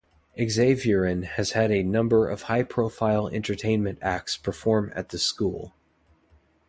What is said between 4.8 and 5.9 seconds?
at the school.